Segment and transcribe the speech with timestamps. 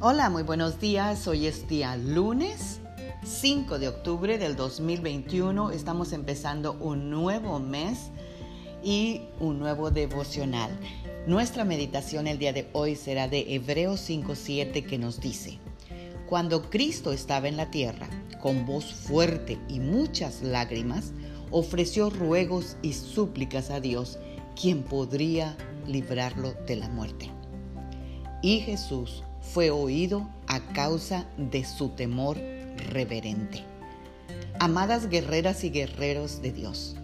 [0.00, 1.26] Hola, muy buenos días.
[1.26, 2.78] Hoy es día lunes
[3.24, 5.72] 5 de octubre del 2021.
[5.72, 8.12] Estamos empezando un nuevo mes
[8.84, 10.70] y un nuevo devocional.
[11.26, 15.58] Nuestra meditación el día de hoy será de Hebreos 5.7 que nos dice,
[16.28, 18.08] Cuando Cristo estaba en la tierra,
[18.40, 21.10] con voz fuerte y muchas lágrimas,
[21.50, 24.20] ofreció ruegos y súplicas a Dios,
[24.54, 25.56] quien podría
[25.88, 27.32] librarlo de la muerte.
[28.42, 32.36] Y Jesús fue oído a causa de su temor
[32.92, 33.64] reverente.
[34.60, 36.96] Amadas guerreras y guerreros de Dios,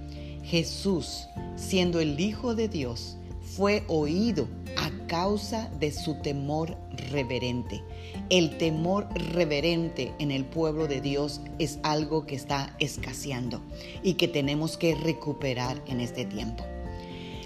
[0.43, 1.27] Jesús,
[1.57, 3.17] siendo el Hijo de Dios,
[3.57, 6.77] fue oído a causa de su temor
[7.11, 7.83] reverente.
[8.29, 13.63] El temor reverente en el pueblo de Dios es algo que está escaseando
[14.03, 16.65] y que tenemos que recuperar en este tiempo.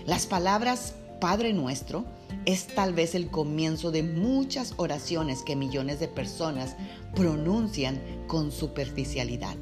[0.06, 2.04] Las palabras Padre nuestro
[2.44, 6.76] es tal vez el comienzo de muchas oraciones que millones de personas
[7.16, 9.56] pronuncian con superficialidad.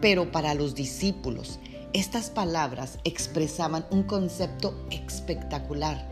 [0.00, 1.58] Pero para los discípulos,
[1.92, 6.08] estas palabras expresaban un concepto espectacular,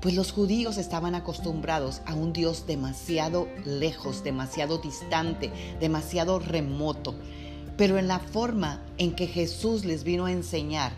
[0.00, 7.16] pues los judíos estaban acostumbrados a un Dios demasiado lejos, demasiado distante, demasiado remoto.
[7.76, 10.92] Pero en la forma en que Jesús les vino a enseñar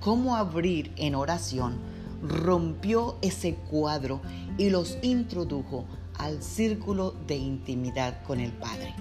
[0.00, 1.89] cómo abrir en oración,
[2.22, 4.20] rompió ese cuadro
[4.58, 5.86] y los introdujo
[6.18, 8.94] al círculo de intimidad con el Padre,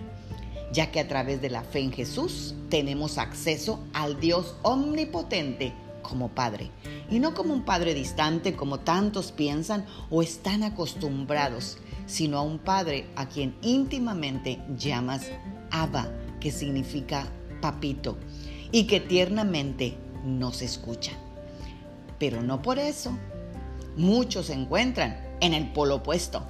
[0.72, 6.30] ya que a través de la fe en Jesús tenemos acceso al Dios omnipotente como
[6.30, 6.72] Padre,
[7.10, 12.58] y no como un Padre distante como tantos piensan o están acostumbrados, sino a un
[12.58, 15.30] Padre a quien íntimamente llamas
[15.72, 17.28] Abba, que significa
[17.62, 18.18] papito,
[18.72, 21.12] y que tiernamente nos escucha.
[22.20, 23.18] Pero no por eso.
[23.96, 26.44] Muchos se encuentran en el polo opuesto.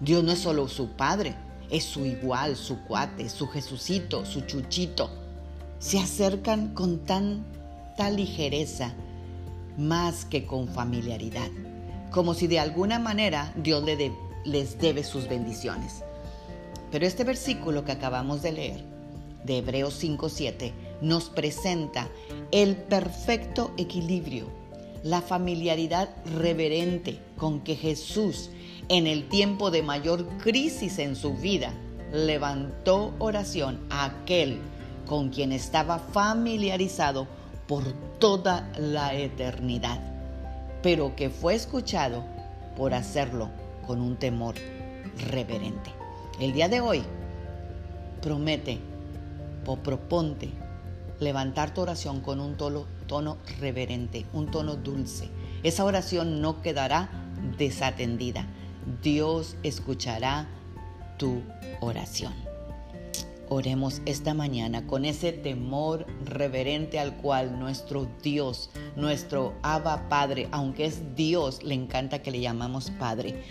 [0.00, 1.34] Dios no es solo su padre,
[1.70, 5.10] es su igual, su cuate, su Jesucito, su chuchito.
[5.78, 8.92] Se acercan con tanta ligereza,
[9.78, 11.48] más que con familiaridad,
[12.10, 13.84] como si de alguna manera Dios
[14.44, 16.02] les debe sus bendiciones.
[16.90, 18.84] Pero este versículo que acabamos de leer,
[19.44, 20.72] de Hebreos 5.7,
[21.02, 22.08] nos presenta
[22.52, 24.46] el perfecto equilibrio
[25.02, 26.08] la familiaridad
[26.38, 28.50] reverente con que Jesús,
[28.88, 31.72] en el tiempo de mayor crisis en su vida,
[32.12, 34.58] levantó oración a aquel
[35.06, 37.26] con quien estaba familiarizado
[37.66, 37.84] por
[38.18, 40.00] toda la eternidad,
[40.82, 42.24] pero que fue escuchado
[42.76, 43.50] por hacerlo
[43.86, 44.54] con un temor
[45.30, 45.90] reverente.
[46.40, 47.02] El día de hoy
[48.20, 48.78] promete
[49.66, 50.50] o proponte
[51.20, 55.28] levantar tu oración con un tono, reverente, un tono dulce.
[55.62, 57.10] Esa oración no quedará
[57.58, 58.46] desatendida.
[59.02, 60.48] Dios escuchará
[61.18, 61.42] tu
[61.80, 62.34] oración.
[63.48, 70.86] Oremos esta mañana con ese temor reverente al cual nuestro Dios, nuestro Abba Padre, aunque
[70.86, 73.44] es Dios, le encanta que le llamamos Padre.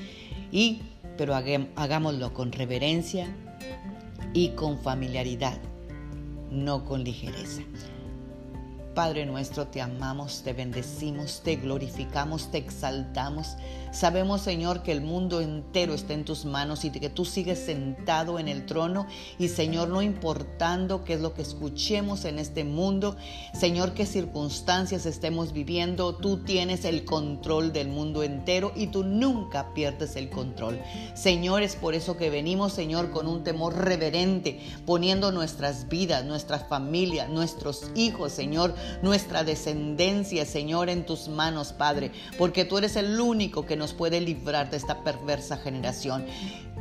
[0.52, 0.82] Y
[1.18, 3.34] pero hagámoslo con reverencia
[4.34, 5.58] y con familiaridad
[6.56, 7.62] no con ligereza.
[8.96, 13.58] Padre nuestro, te amamos, te bendecimos, te glorificamos, te exaltamos.
[13.92, 18.40] Sabemos, Señor, que el mundo entero está en tus manos y que tú sigues sentado
[18.40, 19.06] en el trono.
[19.38, 23.16] Y, Señor, no importando qué es lo que escuchemos en este mundo,
[23.54, 29.74] Señor, qué circunstancias estemos viviendo, tú tienes el control del mundo entero y tú nunca
[29.74, 30.80] pierdes el control.
[31.14, 36.68] Señor, es por eso que venimos, Señor, con un temor reverente, poniendo nuestras vidas, nuestras
[36.68, 43.20] familias, nuestros hijos, Señor, nuestra descendencia, Señor, en tus manos, Padre, porque tú eres el
[43.20, 46.26] único que nos puede librar de esta perversa generación.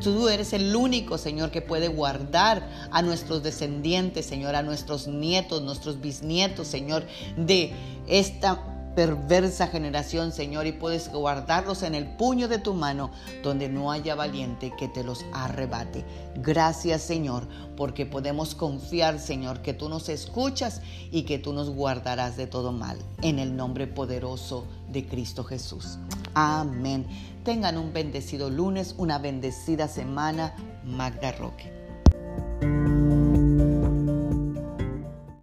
[0.03, 5.63] Tú eres el único, Señor, que puede guardar a nuestros descendientes, Señor, a nuestros nietos,
[5.63, 7.07] nuestros bisnietos, Señor,
[7.37, 7.73] de
[8.09, 13.11] esta perversa generación, Señor, y puedes guardarlos en el puño de tu mano,
[13.43, 16.05] donde no haya valiente que te los arrebate.
[16.37, 17.47] Gracias, Señor,
[17.77, 20.81] porque podemos confiar, Señor, que tú nos escuchas
[21.11, 22.99] y que tú nos guardarás de todo mal.
[23.23, 25.99] En el nombre poderoso de Cristo Jesús.
[26.35, 27.07] Amén.
[27.45, 30.55] Tengan un bendecido lunes, una bendecida semana.
[30.85, 31.84] Magda Roque.